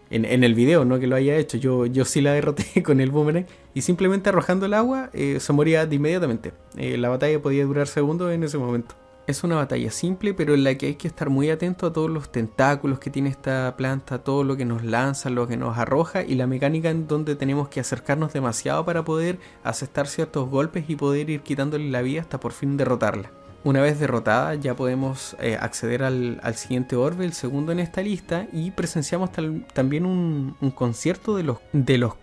en, 0.09 0.43
el 0.43 0.53
video, 0.53 0.85
no 0.85 0.99
que 0.99 1.07
lo 1.07 1.15
haya 1.15 1.37
hecho. 1.37 1.57
Yo, 1.57 1.85
yo 1.85 2.05
sí 2.05 2.21
la 2.21 2.33
derroté 2.33 2.83
con 2.83 2.99
el 2.99 3.11
boomerang 3.11 3.45
y 3.73 3.81
simplemente 3.81 4.29
arrojando 4.29 4.65
el 4.65 4.73
agua 4.73 5.09
eh, 5.13 5.39
se 5.39 5.53
moría 5.53 5.85
de 5.85 5.95
inmediatamente. 5.95 6.53
Eh, 6.77 6.97
la 6.97 7.09
batalla 7.09 7.41
podía 7.41 7.65
durar 7.65 7.87
segundos 7.87 8.31
en 8.31 8.43
ese 8.43 8.57
momento. 8.57 8.95
Es 9.27 9.43
una 9.43 9.57
batalla 9.57 9.91
simple, 9.91 10.33
pero 10.33 10.55
en 10.55 10.63
la 10.63 10.73
que 10.73 10.87
hay 10.87 10.95
que 10.95 11.07
estar 11.07 11.29
muy 11.29 11.51
atento 11.51 11.85
a 11.85 11.93
todos 11.93 12.09
los 12.09 12.31
tentáculos 12.31 12.97
que 12.97 13.11
tiene 13.11 13.29
esta 13.29 13.75
planta, 13.77 14.23
todo 14.23 14.43
lo 14.43 14.57
que 14.57 14.65
nos 14.65 14.83
lanza, 14.83 15.29
lo 15.29 15.47
que 15.47 15.55
nos 15.55 15.77
arroja 15.77 16.23
y 16.23 16.33
la 16.33 16.47
mecánica 16.47 16.89
en 16.89 17.07
donde 17.07 17.35
tenemos 17.35 17.69
que 17.69 17.79
acercarnos 17.79 18.33
demasiado 18.33 18.83
para 18.85 19.05
poder 19.05 19.37
aceptar 19.63 20.07
ciertos 20.07 20.49
golpes 20.49 20.85
y 20.89 20.95
poder 20.95 21.29
ir 21.29 21.41
quitándole 21.41 21.91
la 21.91 22.01
vida 22.01 22.21
hasta 22.21 22.39
por 22.39 22.53
fin 22.53 22.75
derrotarla. 22.75 23.38
Una 23.63 23.81
vez 23.81 23.99
derrotada 23.99 24.55
ya 24.55 24.73
podemos 24.75 25.35
eh, 25.39 25.57
acceder 25.59 26.03
al, 26.03 26.39
siguiente 26.55 26.95
orbe, 26.95 27.25
el 27.25 27.33
segundo 27.33 27.71
en 27.71 27.79
esta 27.79 28.01
lista, 28.01 28.47
y 28.53 28.71
presenciamos 28.71 29.31
también 29.73 30.05
un, 30.05 30.55
concierto 30.75 31.35
de 31.35 31.43
los, 31.43 31.57
de 31.73 31.97
los 31.97 32.15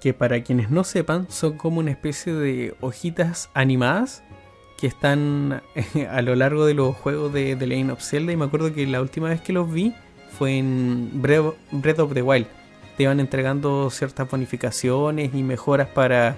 que 0.00 0.14
para 0.14 0.42
quienes 0.42 0.70
no 0.70 0.84
sepan 0.84 1.26
son 1.30 1.58
como 1.58 1.80
una 1.80 1.90
especie 1.90 2.32
de 2.32 2.74
hojitas 2.80 3.50
animadas 3.54 4.22
que 4.78 4.86
están 4.86 5.62
a 6.10 6.22
lo 6.22 6.34
largo 6.34 6.66
de 6.66 6.74
los 6.74 6.96
juegos 6.96 7.32
de 7.32 7.56
The 7.56 7.66
Legend 7.66 7.90
of 7.90 8.02
Zelda 8.02 8.32
y 8.32 8.36
me 8.36 8.44
acuerdo 8.44 8.72
que 8.72 8.86
la 8.86 9.00
última 9.00 9.28
vez 9.28 9.40
que 9.40 9.52
los 9.52 9.70
vi 9.70 9.94
fue 10.38 10.58
en 10.58 11.10
Breath 11.22 11.98
of 11.98 12.14
the 12.14 12.22
Wild. 12.22 12.46
Te 12.96 13.02
iban 13.02 13.20
entregando 13.20 13.90
ciertas 13.90 14.30
bonificaciones 14.30 15.34
y 15.34 15.42
mejoras 15.42 15.88
para 15.88 16.36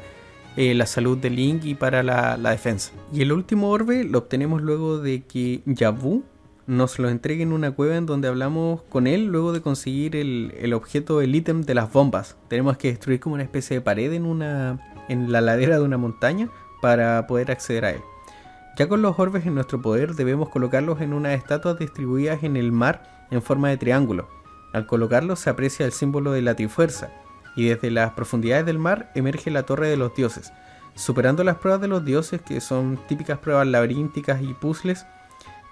eh, 0.60 0.74
la 0.74 0.86
salud 0.86 1.16
de 1.16 1.30
Link 1.30 1.64
y 1.64 1.76
para 1.76 2.02
la, 2.02 2.36
defensa. 2.36 2.90
Y 3.12 3.22
el 3.22 3.30
último 3.30 3.70
orbe 3.70 4.02
lo 4.02 4.18
obtenemos 4.18 4.60
luego 4.60 4.98
de 4.98 5.22
que 5.22 5.62
Yabu 5.66 6.24
nos 6.66 6.98
lo 6.98 7.08
entregue 7.08 7.44
en 7.44 7.52
una 7.52 7.70
cueva 7.70 7.94
en 7.94 8.06
donde 8.06 8.26
hablamos 8.26 8.82
con 8.88 9.06
él 9.06 9.26
luego 9.26 9.52
de 9.52 9.60
conseguir 9.60 10.16
el, 10.16 10.74
objeto, 10.74 11.20
el 11.20 11.32
ítem 11.36 11.62
de 11.62 11.74
las 11.74 11.92
bombas. 11.92 12.36
Tenemos 12.48 12.76
que 12.76 12.88
destruir 12.88 13.20
como 13.20 13.36
una 13.36 13.44
especie 13.44 13.76
de 13.76 13.82
pared 13.82 14.12
en, 14.12 14.26
una, 14.26 14.80
en 15.08 15.30
la 15.30 15.40
ladera 15.40 15.78
de 15.78 15.84
una 15.84 15.96
montaña 15.96 16.48
para 16.82 17.28
poder 17.28 17.52
acceder 17.52 17.84
a 17.84 17.90
él. 17.90 18.00
Ya 18.76 18.88
con 18.88 19.00
los 19.00 19.16
orbes 19.16 19.46
en 19.46 19.54
nuestro 19.54 19.80
poder 19.80 20.16
debemos 20.16 20.48
colocarlos 20.48 21.00
en 21.00 21.12
unas 21.12 21.38
estatuas 21.38 21.78
distribuidas 21.78 22.42
en 22.42 22.56
el 22.56 22.72
mar 22.72 23.28
en 23.30 23.42
forma 23.42 23.68
de 23.68 23.76
triángulo. 23.76 24.26
Al 24.72 24.86
colocarlos 24.86 25.38
se 25.38 25.50
aprecia 25.50 25.86
el 25.86 25.92
símbolo 25.92 26.32
de 26.32 26.42
la 26.42 26.56
trifuerza, 26.56 27.12
y 27.56 27.68
desde 27.68 27.90
las 27.90 28.12
profundidades 28.12 28.66
del 28.66 28.78
mar 28.78 29.10
emerge 29.14 29.50
la 29.50 29.64
torre 29.64 29.88
de 29.88 29.96
los 29.96 30.14
dioses. 30.14 30.52
Superando 30.94 31.44
las 31.44 31.56
pruebas 31.56 31.80
de 31.80 31.88
los 31.88 32.04
dioses, 32.04 32.40
que 32.42 32.60
son 32.60 32.98
típicas 33.06 33.38
pruebas 33.38 33.66
laberínticas 33.66 34.42
y 34.42 34.54
puzzles, 34.54 35.06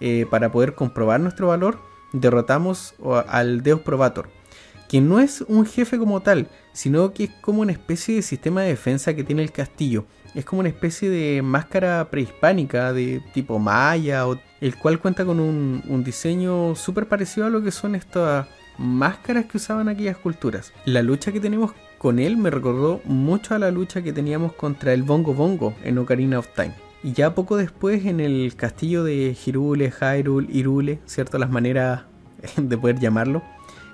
eh, 0.01 0.27
para 0.31 0.53
poder 0.53 0.75
comprobar 0.75 1.21
nuestro 1.21 1.49
valor, 1.49 1.79
derrotamos 2.13 2.95
al 3.29 3.63
Deus 3.63 3.81
Probator, 3.81 4.29
que 4.89 5.01
no 5.01 5.21
es 5.21 5.43
un 5.49 5.67
jefe 5.67 5.99
como 5.99 6.21
tal, 6.21 6.49
sino 6.73 7.13
que 7.13 7.25
es 7.25 7.31
como 7.41 7.63
una 7.63 7.73
especie 7.73 8.17
de 8.17 8.23
sistema 8.23 8.63
de 8.63 8.69
defensa 8.69 9.15
que 9.15 9.25
tiene 9.25 9.43
el 9.43 9.53
castillo. 9.53 10.05
Es 10.35 10.45
como 10.45 10.61
una 10.61 10.69
especie 10.69 11.09
de 11.09 11.41
máscara 11.41 12.09
prehispánica 12.11 12.93
de 12.93 13.23
tipo 13.33 13.59
maya, 13.59 14.25
el 14.61 14.77
cual 14.77 15.01
cuenta 15.01 15.25
con 15.25 15.41
un, 15.41 15.83
un 15.89 16.05
diseño 16.05 16.75
súper 16.75 17.09
parecido 17.09 17.47
a 17.47 17.51
lo 17.51 17.63
que 17.63 17.71
son 17.71 17.95
estas 17.95 18.47
máscaras 18.79 19.47
que 19.47 19.57
usaban 19.57 19.89
aquellas 19.89 20.17
culturas. 20.17 20.73
La 20.85 21.03
lucha 21.03 21.33
que 21.33 21.41
tenemos 21.41 21.73
con 21.99 22.19
él 22.19 22.37
me 22.37 22.51
recordó 22.51 23.01
mucho 23.05 23.55
a 23.55 23.59
la 23.59 23.71
lucha 23.71 24.03
que 24.03 24.13
teníamos 24.13 24.53
contra 24.53 24.93
el 24.93 25.03
Bongo 25.03 25.35
Bongo 25.35 25.75
en 25.83 25.99
Ocarina 25.99 26.39
of 26.39 26.49
Time. 26.55 26.73
Y 27.03 27.13
ya 27.13 27.35
poco 27.35 27.57
después 27.57 28.05
en 28.07 28.21
el 28.21 28.55
castillo 28.57 29.05
de 29.05 29.37
Hirule, 29.45 29.91
Hyrule, 29.93 30.49
Irule, 30.51 30.99
¿cierto? 31.07 31.39
Las 31.39 31.51
maneras 31.51 32.03
de 32.57 32.79
poder 32.79 32.99
llamarlo, 32.99 33.43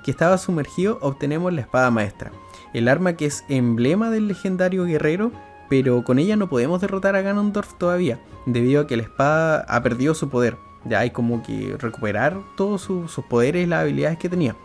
que 0.05 0.11
estaba 0.11 0.39
sumergido, 0.39 0.99
obtenemos 1.01 1.53
la 1.53 1.61
espada 1.61 1.91
maestra. 1.91 2.33
El 2.73 2.89
arma 2.89 3.15
que 3.15 3.27
es 3.27 3.45
emblema 3.49 4.11
del 4.11 4.29
legendario 4.29 4.85
guerrero, 4.85 5.31
pero 5.69 6.05
con 6.05 6.19
ella 6.19 6.37
no 6.37 6.49
podemos 6.49 6.81
derrotar 6.81 7.17
a 7.17 7.23
Ganondorf 7.23 7.75
todavía, 7.79 8.21
debido 8.47 8.83
a 8.83 8.87
que 8.87 8.97
la 8.97 9.05
espada 9.05 9.65
ha 9.69 9.83
perdido 9.83 10.15
su 10.15 10.29
poder. 10.29 10.57
Ya 10.85 11.01
hay 11.01 11.11
como 11.11 11.43
que 11.43 11.77
recuperar 11.79 12.41
todos 12.57 12.83
sus 12.83 13.25
poderes 13.29 13.65
y 13.65 13.69
las 13.69 13.83
habilidades 13.83 14.19
que 14.19 14.29
tenía 14.29 14.57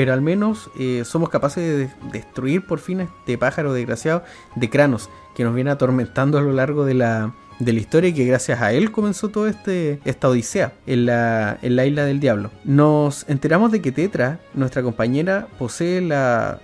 pero 0.00 0.14
al 0.14 0.22
menos 0.22 0.70
eh, 0.78 1.02
somos 1.04 1.28
capaces 1.28 1.62
de 1.62 1.90
destruir 2.10 2.66
por 2.66 2.78
fin 2.78 3.00
a 3.00 3.02
este 3.02 3.36
pájaro 3.36 3.74
desgraciado 3.74 4.24
de 4.56 4.70
Kranos 4.70 5.10
que 5.36 5.44
nos 5.44 5.54
viene 5.54 5.70
atormentando 5.70 6.38
a 6.38 6.40
lo 6.40 6.54
largo 6.54 6.86
de 6.86 6.94
la, 6.94 7.34
de 7.58 7.74
la 7.74 7.80
historia 7.80 8.08
y 8.08 8.14
que 8.14 8.24
gracias 8.24 8.62
a 8.62 8.72
él 8.72 8.92
comenzó 8.92 9.28
toda 9.28 9.50
este, 9.50 10.00
esta 10.06 10.30
odisea 10.30 10.72
en 10.86 11.04
la, 11.04 11.58
en 11.60 11.76
la 11.76 11.84
isla 11.84 12.06
del 12.06 12.18
diablo. 12.18 12.50
Nos 12.64 13.28
enteramos 13.28 13.72
de 13.72 13.82
que 13.82 13.92
Tetra, 13.92 14.40
nuestra 14.54 14.82
compañera, 14.82 15.48
posee 15.58 16.00
la, 16.00 16.60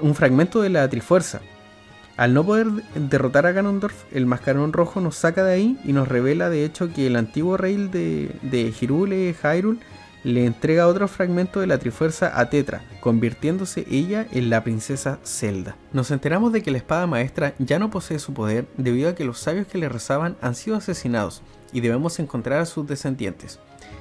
un 0.00 0.14
fragmento 0.14 0.62
de 0.62 0.70
la 0.70 0.88
Trifuerza. 0.88 1.42
Al 2.16 2.32
no 2.32 2.42
poder 2.42 2.68
derrotar 2.94 3.44
a 3.44 3.52
Ganondorf, 3.52 4.04
el 4.12 4.24
mascarón 4.24 4.72
rojo 4.72 5.02
nos 5.02 5.14
saca 5.14 5.44
de 5.44 5.52
ahí 5.52 5.78
y 5.84 5.92
nos 5.92 6.08
revela 6.08 6.48
de 6.48 6.64
hecho 6.64 6.90
que 6.90 7.06
el 7.06 7.16
antiguo 7.16 7.58
rey 7.58 7.76
de, 7.76 8.34
de 8.40 8.72
Hirule, 8.80 9.34
Hyrule, 9.34 9.78
le 10.24 10.44
entrega 10.44 10.88
otro 10.88 11.08
fragmento 11.08 11.60
de 11.60 11.66
la 11.66 11.78
Trifuerza 11.78 12.38
a 12.38 12.50
Tetra, 12.50 12.82
convirtiéndose 13.00 13.86
ella 13.90 14.26
en 14.32 14.50
la 14.50 14.64
princesa 14.64 15.18
Zelda. 15.24 15.76
Nos 15.92 16.10
enteramos 16.10 16.52
de 16.52 16.62
que 16.62 16.70
la 16.70 16.78
espada 16.78 17.06
maestra 17.06 17.54
ya 17.58 17.78
no 17.78 17.90
posee 17.90 18.18
su 18.18 18.34
poder 18.34 18.66
debido 18.76 19.10
a 19.10 19.14
que 19.14 19.24
los 19.24 19.38
sabios 19.38 19.66
que 19.66 19.78
le 19.78 19.88
rezaban 19.88 20.36
han 20.40 20.54
sido 20.54 20.76
asesinados 20.76 21.42
y 21.72 21.80
debemos 21.80 22.18
encontrar 22.18 22.60
a 22.60 22.66
sus 22.66 22.86
descendientes. 22.86 23.58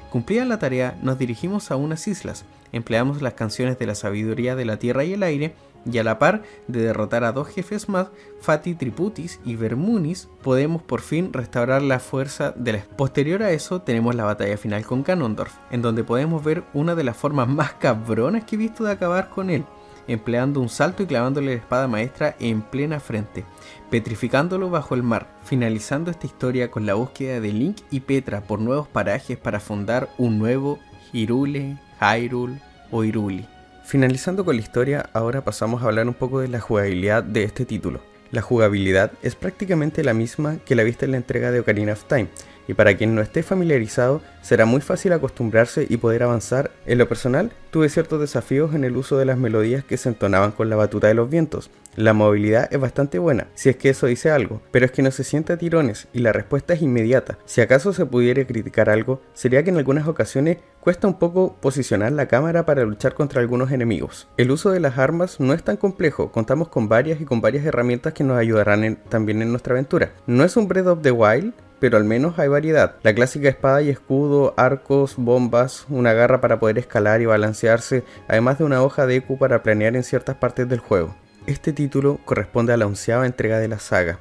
Cumplida 0.10 0.46
la 0.46 0.60
tarea, 0.60 0.98
nos 1.02 1.20
dirigimos 1.20 1.70
a 1.70 1.76
unas 1.76 2.08
islas, 2.08 2.46
empleamos 2.72 3.22
las 3.22 3.34
canciones 3.34 3.78
de 3.78 3.86
la 3.86 3.96
sabiduría 3.96 4.56
de 4.56 4.66
la 4.66 4.78
tierra 4.78 5.04
y 5.04 5.14
el 5.14 5.24
aire 5.24 5.54
y 5.92 5.98
a 5.98 6.04
la 6.04 6.20
par 6.20 6.44
de 6.68 6.82
derrotar 6.82 7.24
a 7.24 7.32
dos 7.32 7.48
jefes 7.48 7.90
más, 7.90 8.08
Fati 8.42 8.76
Triputis 8.76 9.40
y 9.46 9.56
Vermunis, 9.56 10.30
podemos 10.44 10.82
por 10.82 11.02
fin 11.02 11.34
restaurar 11.34 11.82
la 11.82 12.00
fuerza 12.00 12.52
de 12.52 12.74
la... 12.74 12.84
Posterior 12.98 13.44
a 13.44 13.52
eso 13.52 13.82
tenemos 13.82 14.16
la 14.16 14.26
batalla 14.26 14.58
final 14.58 14.86
con 14.86 15.04
Ganondorf, 15.04 15.54
en 15.72 15.82
donde 15.82 16.04
podemos 16.04 16.44
ver 16.44 16.64
una 16.74 16.96
de 16.96 17.04
las 17.04 17.18
formas 17.18 17.48
más 17.48 17.74
cabronas 17.74 18.44
que 18.44 18.56
he 18.56 18.60
visto 18.60 18.84
de 18.84 18.92
acabar 18.92 19.30
con 19.30 19.50
él, 19.50 19.66
empleando 20.08 20.60
un 20.60 20.70
salto 20.70 21.04
y 21.04 21.06
clavándole 21.06 21.48
la 21.48 21.62
espada 21.62 21.88
maestra 21.88 22.36
en 22.40 22.62
plena 22.62 23.00
frente, 23.00 23.46
petrificándolo 23.90 24.70
bajo 24.70 24.96
el 24.96 25.04
mar, 25.04 25.28
finalizando 25.44 26.12
esta 26.12 26.28
historia 26.28 26.72
con 26.72 26.86
la 26.86 26.96
búsqueda 26.96 27.40
de 27.40 27.54
Link 27.54 27.78
y 27.92 28.02
Petra 28.02 28.42
por 28.42 28.60
nuevos 28.60 28.88
parajes 28.88 29.38
para 29.38 29.60
fundar 29.60 30.10
un 30.18 30.40
nuevo 30.40 30.80
Hirule, 31.14 31.78
Hyrule 32.00 32.62
o 32.92 33.04
Iruli. 33.04 33.48
Finalizando 33.88 34.44
con 34.44 34.58
la 34.58 34.62
historia, 34.62 35.10
ahora 35.14 35.46
pasamos 35.46 35.82
a 35.82 35.86
hablar 35.86 36.10
un 36.10 36.14
poco 36.14 36.42
de 36.42 36.50
la 36.50 36.60
jugabilidad 36.60 37.24
de 37.24 37.44
este 37.44 37.64
título. 37.64 38.02
La 38.32 38.42
jugabilidad 38.42 39.14
es 39.22 39.36
prácticamente 39.36 40.04
la 40.04 40.14
misma 40.14 40.58
que 40.66 40.76
la 40.76 40.84
vista 40.84 41.06
en 41.06 41.12
la 41.12 41.18
entrega 41.18 41.52
de 41.52 41.62
Ocarina 41.62 41.94
of 41.94 42.04
Time, 42.04 42.28
y 42.68 42.74
para 42.74 42.96
quien 42.96 43.16
no 43.16 43.22
esté 43.22 43.44
familiarizado 43.44 44.22
será 44.42 44.66
muy 44.66 44.82
fácil 44.82 45.14
acostumbrarse 45.14 45.86
y 45.90 45.98
poder 45.98 46.24
avanzar. 46.24 46.72
En 46.86 46.98
lo 46.98 47.08
personal, 47.08 47.52
tuve 47.72 47.90
ciertos 47.90 48.20
desafíos 48.20 48.74
en 48.76 48.84
el 48.84 48.98
uso 48.98 49.18
de 49.18 49.26
las 49.26 49.38
melodías 49.38 49.84
que 49.84 49.98
se 49.98 50.10
entonaban 50.10 50.52
con 50.52 50.70
la 50.70 50.76
batuta 50.76 51.08
de 51.08 51.14
los 51.14 51.30
vientos. 51.30 51.70
La 51.96 52.14
movilidad 52.14 52.72
es 52.72 52.80
bastante 52.80 53.18
buena, 53.18 53.48
si 53.56 53.70
es 53.70 53.76
que 53.76 53.90
eso 53.90 54.06
dice 54.06 54.30
algo, 54.30 54.62
pero 54.70 54.86
es 54.86 54.92
que 54.92 55.02
no 55.02 55.10
se 55.10 55.24
siente 55.24 55.54
a 55.54 55.58
tirones 55.58 56.08
y 56.14 56.20
la 56.20 56.32
respuesta 56.32 56.76
es 56.76 56.84
inmediata. 56.84 57.40
Si 57.46 57.60
acaso 57.60 57.92
se 57.92 58.06
pudiera 58.06 58.46
criticar 58.46 58.88
algo, 58.90 59.20
sería 59.34 59.64
que 59.64 59.72
en 59.72 59.78
algunas 59.78 60.08
ocasiones 60.08 60.58
cuesta 60.80 61.08
un 61.08 61.18
poco 61.18 61.56
posicionar 61.60 62.12
la 62.12 62.28
cámara 62.28 62.68
para 62.68 62.84
luchar 62.84 63.16
contra 63.16 63.42
algunos 63.42 63.72
enemigos. 63.72 64.28
El 64.38 64.52
uso 64.52 64.70
de 64.70 64.80
las 64.80 65.00
armas 65.00 65.40
no 65.40 65.54
es 65.54 65.64
tan 65.64 65.78
complejo, 65.78 66.32
contamos 66.32 66.68
con 66.68 66.88
varias 66.88 67.20
y 67.20 67.26
con 67.26 67.42
varias 67.42 67.66
herramientas 67.66 68.14
que 68.14 68.24
nos 68.24 68.38
ayudarán 68.38 69.00
también 69.10 69.42
en 69.42 69.50
nuestra 69.50 69.74
aventura. 69.74 70.12
No 70.28 70.44
es 70.44 70.56
un 70.56 70.68
Breath 70.68 70.88
of 70.88 71.02
the 71.02 71.12
Wild, 71.12 71.54
pero 71.80 71.98
al 71.98 72.04
menos 72.04 72.40
hay 72.40 72.48
variedad. 72.48 72.96
La 73.04 73.14
clásica 73.14 73.50
espada 73.50 73.82
y 73.82 73.90
escudo, 73.90 74.54
arcos, 74.58 75.16
bombas, 75.18 75.86
una 75.90 76.14
garra 76.14 76.42
para 76.42 76.60
poder 76.60 76.78
escalar 76.78 77.22
y 77.22 77.26
balancearse, 77.26 78.04
además 78.28 78.58
de 78.58 78.64
una 78.64 78.84
hoja 78.84 79.06
de 79.06 79.18
EQ 79.18 79.38
para 79.38 79.64
planear 79.64 79.96
en 79.96 80.04
ciertas 80.04 80.36
partes 80.36 80.68
del 80.68 80.80
juego. 80.80 81.16
Este 81.46 81.74
título 81.74 82.20
corresponde 82.26 82.74
a 82.74 82.78
la 82.78 82.88
onceava 82.88 83.26
entrega 83.26 83.60
de 83.60 83.68
la 83.68 83.80
saga. 83.80 84.20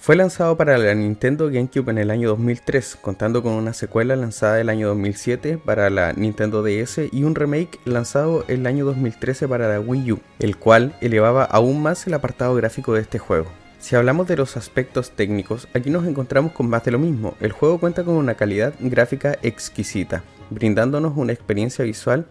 Fue 0.00 0.14
lanzado 0.14 0.56
para 0.56 0.78
la 0.78 0.94
Nintendo 0.94 1.48
GameCube 1.48 1.90
en 1.90 1.98
el 1.98 2.12
año 2.12 2.28
2003, 2.28 2.96
contando 3.00 3.42
con 3.42 3.54
una 3.54 3.72
secuela 3.72 4.14
lanzada 4.14 4.60
el 4.60 4.68
año 4.68 4.86
2007 4.88 5.58
para 5.58 5.90
la 5.90 6.12
Nintendo 6.12 6.62
DS 6.62 7.00
y 7.10 7.24
un 7.24 7.34
remake 7.34 7.80
lanzado 7.84 8.44
el 8.46 8.64
año 8.68 8.84
2013 8.84 9.48
para 9.48 9.68
la 9.68 9.80
Wii 9.80 10.12
U, 10.12 10.20
el 10.38 10.56
cual 10.56 10.94
elevaba 11.00 11.42
aún 11.44 11.82
más 11.82 12.06
el 12.06 12.14
apartado 12.14 12.54
gráfico 12.54 12.94
de 12.94 13.00
este 13.00 13.18
juego. 13.18 13.48
Si 13.78 13.94
hablamos 13.94 14.26
de 14.26 14.36
los 14.36 14.56
aspectos 14.56 15.12
técnicos, 15.12 15.68
aquí 15.72 15.88
nos 15.88 16.04
encontramos 16.06 16.52
con 16.52 16.68
más 16.68 16.84
de 16.84 16.90
lo 16.90 16.98
mismo. 16.98 17.36
El 17.40 17.52
juego 17.52 17.78
cuenta 17.78 18.02
con 18.02 18.16
una 18.16 18.34
calidad 18.34 18.74
gráfica 18.80 19.38
exquisita, 19.42 20.24
brindándonos 20.50 21.16
una 21.16 21.32
experiencia 21.32 21.84
visual 21.84 22.26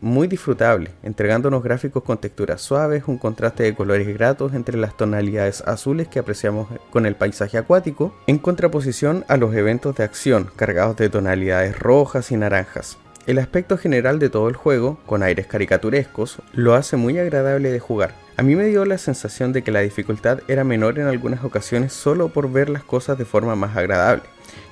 muy 0.00 0.26
disfrutable, 0.26 0.90
entregándonos 1.02 1.62
gráficos 1.62 2.02
con 2.02 2.18
texturas 2.18 2.60
suaves, 2.60 3.04
un 3.06 3.18
contraste 3.18 3.62
de 3.62 3.74
colores 3.74 4.06
gratos 4.08 4.52
entre 4.52 4.76
las 4.76 4.96
tonalidades 4.96 5.62
azules 5.62 6.08
que 6.08 6.18
apreciamos 6.18 6.68
con 6.90 7.06
el 7.06 7.14
paisaje 7.14 7.56
acuático, 7.56 8.14
en 8.26 8.38
contraposición 8.38 9.24
a 9.28 9.36
los 9.36 9.54
eventos 9.54 9.96
de 9.96 10.04
acción 10.04 10.50
cargados 10.56 10.96
de 10.96 11.08
tonalidades 11.08 11.78
rojas 11.78 12.32
y 12.32 12.36
naranjas. 12.36 12.98
El 13.26 13.38
aspecto 13.38 13.78
general 13.78 14.18
de 14.18 14.28
todo 14.28 14.48
el 14.48 14.56
juego, 14.56 14.98
con 15.06 15.22
aires 15.22 15.46
caricaturescos, 15.46 16.38
lo 16.52 16.74
hace 16.74 16.96
muy 16.96 17.18
agradable 17.18 17.70
de 17.70 17.78
jugar. 17.78 18.21
A 18.36 18.42
mí 18.42 18.56
me 18.56 18.64
dio 18.64 18.84
la 18.86 18.96
sensación 18.96 19.52
de 19.52 19.62
que 19.62 19.70
la 19.70 19.80
dificultad 19.80 20.40
era 20.48 20.64
menor 20.64 20.98
en 20.98 21.06
algunas 21.06 21.44
ocasiones 21.44 21.92
solo 21.92 22.30
por 22.30 22.50
ver 22.50 22.70
las 22.70 22.82
cosas 22.82 23.18
de 23.18 23.26
forma 23.26 23.56
más 23.56 23.76
agradable, 23.76 24.22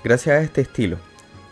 gracias 0.03 0.37
a 0.37 0.43
este 0.43 0.63
estilo. 0.63 0.97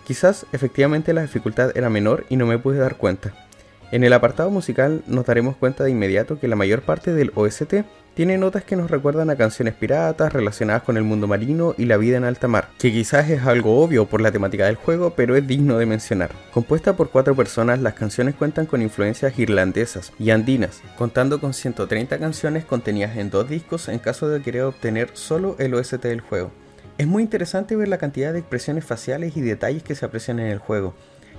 Quizás 0.06 0.46
efectivamente 0.52 1.12
la 1.12 1.20
dificultad 1.20 1.76
era 1.76 1.90
menor 1.90 2.24
y 2.30 2.36
no 2.36 2.46
me 2.46 2.58
pude 2.58 2.78
dar 2.78 2.96
cuenta. 2.96 3.47
En 3.90 4.04
el 4.04 4.12
apartado 4.12 4.50
musical 4.50 5.02
nos 5.06 5.24
daremos 5.24 5.56
cuenta 5.56 5.82
de 5.82 5.90
inmediato 5.90 6.38
que 6.38 6.46
la 6.46 6.56
mayor 6.56 6.82
parte 6.82 7.14
del 7.14 7.32
OST 7.34 7.74
tiene 8.12 8.36
notas 8.36 8.62
que 8.62 8.76
nos 8.76 8.90
recuerdan 8.90 9.30
a 9.30 9.36
canciones 9.36 9.72
piratas 9.72 10.30
relacionadas 10.30 10.82
con 10.82 10.98
el 10.98 11.04
mundo 11.04 11.26
marino 11.26 11.74
y 11.78 11.86
la 11.86 11.96
vida 11.96 12.18
en 12.18 12.24
alta 12.24 12.48
mar, 12.48 12.68
que 12.78 12.92
quizás 12.92 13.30
es 13.30 13.44
algo 13.44 13.80
obvio 13.80 14.04
por 14.04 14.20
la 14.20 14.30
temática 14.30 14.66
del 14.66 14.74
juego, 14.74 15.14
pero 15.16 15.36
es 15.36 15.46
digno 15.46 15.78
de 15.78 15.86
mencionar. 15.86 16.32
Compuesta 16.52 16.96
por 16.96 17.08
cuatro 17.08 17.34
personas, 17.34 17.80
las 17.80 17.94
canciones 17.94 18.34
cuentan 18.34 18.66
con 18.66 18.82
influencias 18.82 19.38
irlandesas 19.38 20.12
y 20.18 20.30
andinas, 20.30 20.82
contando 20.98 21.40
con 21.40 21.54
130 21.54 22.18
canciones 22.18 22.66
contenidas 22.66 23.16
en 23.16 23.30
dos 23.30 23.48
discos 23.48 23.88
en 23.88 24.00
caso 24.00 24.28
de 24.28 24.42
querer 24.42 24.64
obtener 24.64 25.10
solo 25.14 25.56
el 25.58 25.72
OST 25.72 26.02
del 26.02 26.20
juego. 26.20 26.50
Es 26.98 27.06
muy 27.06 27.22
interesante 27.22 27.76
ver 27.76 27.88
la 27.88 27.98
cantidad 27.98 28.34
de 28.34 28.40
expresiones 28.40 28.84
faciales 28.84 29.36
y 29.36 29.40
detalles 29.40 29.84
que 29.84 29.94
se 29.94 30.04
aprecian 30.04 30.40
en 30.40 30.48
el 30.48 30.58
juego, 30.58 30.94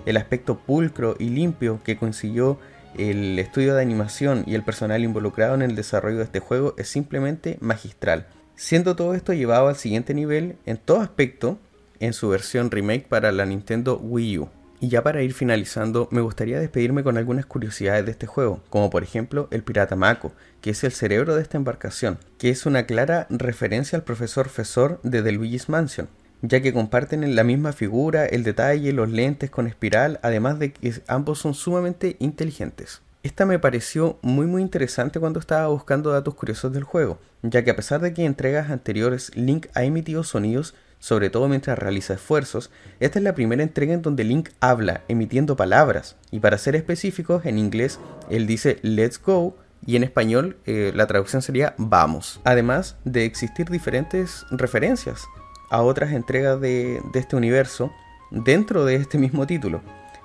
el 0.05 0.17
aspecto 0.17 0.57
pulcro 0.59 1.15
y 1.19 1.29
limpio 1.29 1.79
que 1.83 1.97
consiguió 1.97 2.59
el 2.97 3.37
estudio 3.39 3.75
de 3.75 3.81
animación 3.81 4.43
y 4.47 4.55
el 4.55 4.63
personal 4.63 5.03
involucrado 5.03 5.55
en 5.55 5.61
el 5.61 5.75
desarrollo 5.75 6.17
de 6.17 6.23
este 6.23 6.39
juego 6.39 6.73
es 6.77 6.87
simplemente 6.87 7.57
magistral. 7.61 8.27
Siendo 8.55 8.95
todo 8.95 9.13
esto 9.13 9.33
llevado 9.33 9.67
al 9.67 9.75
siguiente 9.75 10.13
nivel 10.13 10.57
en 10.65 10.77
todo 10.77 11.01
aspecto 11.01 11.59
en 11.99 12.13
su 12.13 12.29
versión 12.29 12.71
remake 12.71 13.07
para 13.07 13.31
la 13.31 13.45
Nintendo 13.45 13.97
Wii 13.97 14.39
U. 14.39 14.49
Y 14.81 14.87
ya 14.87 15.03
para 15.03 15.21
ir 15.21 15.33
finalizando, 15.33 16.07
me 16.09 16.21
gustaría 16.21 16.59
despedirme 16.59 17.03
con 17.03 17.17
algunas 17.17 17.45
curiosidades 17.45 18.05
de 18.05 18.11
este 18.11 18.27
juego, 18.27 18.61
como 18.69 18.89
por 18.89 19.03
ejemplo 19.03 19.49
el 19.51 19.61
pirata 19.61 19.97
Mako, 19.97 20.31
que 20.61 20.69
es 20.69 20.83
el 20.85 20.93
cerebro 20.93 21.35
de 21.35 21.41
esta 21.41 21.57
embarcación, 21.57 22.17
que 22.37 22.49
es 22.49 22.65
una 22.65 22.85
clara 22.85 23.27
referencia 23.29 23.97
al 23.97 24.05
profesor 24.05 24.47
Fesor 24.47 25.01
de 25.03 25.21
The 25.21 25.33
Luigi's 25.33 25.67
Mansion, 25.67 26.07
ya 26.41 26.61
que 26.61 26.73
comparten 26.73 27.35
la 27.35 27.43
misma 27.43 27.73
figura, 27.73 28.25
el 28.25 28.43
detalle, 28.43 28.93
los 28.93 29.09
lentes 29.09 29.49
con 29.49 29.67
espiral, 29.67 30.19
además 30.23 30.59
de 30.59 30.71
que 30.71 30.93
ambos 31.07 31.39
son 31.39 31.53
sumamente 31.53 32.15
inteligentes. 32.19 33.01
Esta 33.21 33.45
me 33.45 33.59
pareció 33.59 34.17
muy 34.21 34.45
muy 34.45 34.61
interesante 34.61 35.19
cuando 35.19 35.41
estaba 35.41 35.67
buscando 35.67 36.11
datos 36.11 36.35
curiosos 36.35 36.71
del 36.71 36.83
juego, 36.83 37.19
ya 37.41 37.63
que 37.63 37.71
a 37.71 37.75
pesar 37.75 37.99
de 37.99 38.13
que 38.13 38.21
en 38.21 38.27
entregas 38.27 38.69
anteriores 38.69 39.35
Link 39.35 39.67
ha 39.73 39.83
emitido 39.83 40.23
sonidos, 40.23 40.73
sobre 40.99 41.29
todo 41.29 41.49
mientras 41.49 41.77
realiza 41.77 42.13
esfuerzos, 42.13 42.71
esta 43.01 43.19
es 43.19 43.23
la 43.23 43.35
primera 43.35 43.63
entrega 43.63 43.93
en 43.93 44.01
donde 44.01 44.23
Link 44.23 44.49
habla, 44.61 45.01
emitiendo 45.09 45.57
palabras, 45.57 46.15
y 46.31 46.39
para 46.39 46.57
ser 46.57 46.77
específicos, 46.77 47.45
en 47.45 47.57
inglés 47.57 47.99
él 48.29 48.47
dice 48.47 48.79
Let's 48.83 49.21
go, 49.21 49.57
y 49.85 49.97
en 49.97 50.03
español 50.03 50.57
eh, 50.65 50.93
la 50.95 51.07
traducción 51.07 51.41
sería 51.41 51.73
vamos, 51.77 52.39
además 52.45 52.95
de 53.03 53.25
existir 53.25 53.69
diferentes 53.69 54.45
referencias 54.49 55.27
a 55.69 55.81
otras 55.81 56.11
entregas 56.11 56.59
de, 56.59 57.01
este 57.13 57.35
universo 57.35 57.91
dentro 58.31 58.85
de 58.85 58.95
este 58.95 59.17
mismo 59.17 59.45
título. 59.47 59.81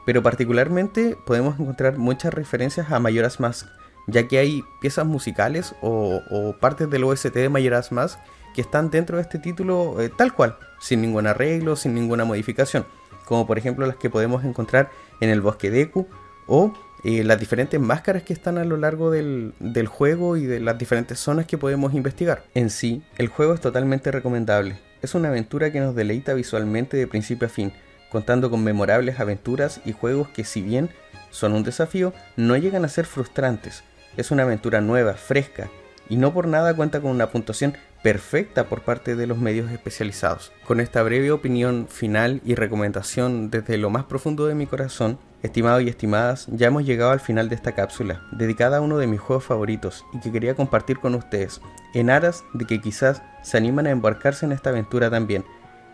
Pero 0.06 0.22
particularmente 0.22 1.16
podemos 1.24 1.58
encontrar 1.58 1.96
muchas 1.96 2.34
referencias 2.34 2.90
a 2.90 2.98
Majora's 2.98 3.40
Mask, 3.40 3.68
ya 4.06 4.28
que 4.28 4.38
hay 4.38 4.62
piezas 4.80 5.06
musicales 5.06 5.74
o, 5.80 6.54
partes 6.60 6.90
del 6.90 7.04
OST 7.04 7.32
de 7.34 7.48
Majora's 7.48 7.92
Mask 7.92 8.18
que 8.54 8.60
están 8.60 8.90
dentro 8.90 9.16
de 9.16 9.22
este 9.22 9.38
título 9.38 10.00
eh, 10.00 10.10
tal 10.16 10.32
cual, 10.32 10.56
sin 10.78 11.02
ningún 11.02 11.26
arreglo, 11.26 11.74
sin 11.74 11.92
ninguna 11.92 12.24
modificación, 12.24 12.86
como 13.24 13.46
por 13.48 13.58
ejemplo 13.58 13.84
las 13.84 13.96
que 13.96 14.10
podemos 14.10 14.44
encontrar 14.44 14.90
en 15.20 15.28
el 15.28 15.40
bosque 15.40 15.70
Deku 15.70 16.06
o 16.46 16.72
eh, 17.02 17.24
las 17.24 17.40
diferentes 17.40 17.80
máscaras 17.80 18.22
que 18.22 18.32
están 18.32 18.56
a 18.58 18.64
lo 18.64 18.76
largo 18.76 19.10
del, 19.10 19.54
del 19.58 19.88
juego 19.88 20.36
y 20.36 20.46
de 20.46 20.60
las 20.60 20.78
diferentes 20.78 21.18
zonas 21.18 21.46
que 21.46 21.58
podemos 21.58 21.94
investigar. 21.94 22.44
En 22.54 22.70
sí, 22.70 23.02
el 23.18 23.26
juego 23.26 23.54
es 23.54 23.60
totalmente 23.60 24.12
recomendable 24.12 24.78
es 25.04 25.14
una 25.14 25.28
aventura 25.28 25.70
que 25.70 25.80
nos 25.80 25.94
deleita 25.94 26.34
visualmente 26.34 26.96
de 26.96 27.06
principio 27.06 27.46
a 27.46 27.50
fin, 27.50 27.72
contando 28.10 28.50
con 28.50 28.64
memorables 28.64 29.20
aventuras 29.20 29.80
y 29.84 29.92
juegos 29.92 30.28
que 30.28 30.44
si 30.44 30.62
bien 30.62 30.90
son 31.30 31.52
un 31.52 31.62
desafío, 31.62 32.12
no 32.36 32.56
llegan 32.56 32.84
a 32.84 32.88
ser 32.88 33.06
frustrantes. 33.06 33.84
Es 34.16 34.30
una 34.30 34.44
aventura 34.44 34.80
nueva, 34.80 35.14
fresca, 35.14 35.68
y 36.08 36.16
no 36.16 36.32
por 36.32 36.46
nada 36.46 36.74
cuenta 36.74 37.00
con 37.00 37.10
una 37.10 37.30
puntuación 37.30 37.76
perfecta 38.02 38.68
por 38.68 38.82
parte 38.82 39.16
de 39.16 39.26
los 39.26 39.38
medios 39.38 39.70
especializados. 39.70 40.52
Con 40.66 40.80
esta 40.80 41.02
breve 41.02 41.32
opinión 41.32 41.88
final 41.88 42.40
y 42.44 42.54
recomendación 42.54 43.50
desde 43.50 43.78
lo 43.78 43.90
más 43.90 44.04
profundo 44.04 44.46
de 44.46 44.54
mi 44.54 44.66
corazón, 44.66 45.18
estimados 45.44 45.82
y 45.82 45.88
estimadas, 45.88 46.46
ya 46.50 46.66
hemos 46.68 46.86
llegado 46.86 47.10
al 47.10 47.20
final 47.20 47.50
de 47.50 47.54
esta 47.54 47.72
cápsula, 47.72 48.22
dedicada 48.32 48.78
a 48.78 48.80
uno 48.80 48.96
de 48.96 49.06
mis 49.06 49.20
juegos 49.20 49.44
favoritos 49.44 50.06
y 50.14 50.20
que 50.20 50.32
quería 50.32 50.56
compartir 50.56 50.98
con 50.98 51.14
ustedes, 51.14 51.60
en 51.92 52.08
aras 52.08 52.44
de 52.54 52.64
que 52.64 52.80
quizás 52.80 53.20
se 53.42 53.58
animan 53.58 53.86
a 53.86 53.90
embarcarse 53.90 54.46
en 54.46 54.52
esta 54.52 54.70
aventura 54.70 55.10
también. 55.10 55.44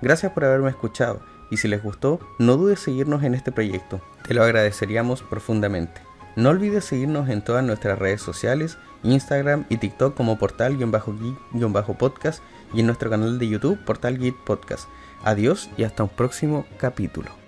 Gracias 0.02 0.30
por 0.33 0.45
haberme 0.45 0.71
escuchado 0.71 1.21
y 1.50 1.57
si 1.57 1.66
les 1.66 1.83
gustó, 1.83 2.21
no 2.38 2.57
dudes 2.57 2.78
seguirnos 2.78 3.25
en 3.25 3.35
este 3.35 3.50
proyecto, 3.50 4.00
te 4.26 4.35
lo 4.35 4.45
agradeceríamos 4.45 5.23
profundamente. 5.23 6.00
No 6.37 6.50
olvides 6.50 6.85
seguirnos 6.85 7.28
en 7.28 7.42
todas 7.42 7.64
nuestras 7.64 7.99
redes 7.99 8.23
sociales, 8.23 8.78
Instagram 9.02 9.64
y 9.69 9.78
TikTok 9.78 10.14
como 10.14 10.38
portal-geek-podcast 10.38 12.40
y 12.73 12.80
en 12.80 12.87
nuestro 12.87 13.11
canal 13.11 13.40
de 13.40 13.49
YouTube 13.49 13.85
Portal 13.85 14.16
Geek 14.16 14.37
Podcast. 14.45 14.88
Adiós 15.25 15.69
y 15.76 15.83
hasta 15.83 16.04
un 16.04 16.09
próximo 16.09 16.66
capítulo. 16.78 17.39